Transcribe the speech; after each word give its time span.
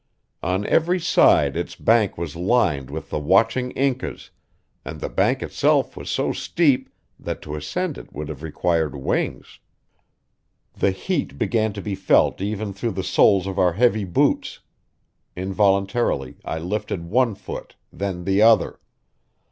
On 0.41 0.65
every 0.65 0.99
side 0.99 1.55
its 1.55 1.75
bank 1.75 2.17
was 2.17 2.35
lined 2.35 2.89
with 2.89 3.11
the 3.11 3.19
watching 3.19 3.69
Incas, 3.73 4.31
and 4.83 4.99
the 4.99 5.09
bank 5.09 5.43
itself 5.43 5.95
was 5.95 6.09
so 6.09 6.33
steep 6.33 6.89
that 7.19 7.39
to 7.43 7.55
ascend 7.55 7.99
it 7.99 8.11
would 8.11 8.27
have 8.27 8.41
required 8.41 8.95
wings. 8.95 9.59
The 10.73 10.89
heat 10.89 11.37
began 11.37 11.71
to 11.73 11.83
be 11.83 11.93
felt 11.93 12.41
even 12.41 12.73
through 12.73 12.93
the 12.93 13.03
soles 13.03 13.45
of 13.45 13.59
our 13.59 13.73
heavy 13.73 14.03
boots; 14.05 14.61
involuntarily 15.35 16.37
I 16.43 16.57
lifted 16.57 17.05
one 17.11 17.35
foot, 17.35 17.75
then 17.93 18.23
the 18.23 18.41
other. 18.41 18.79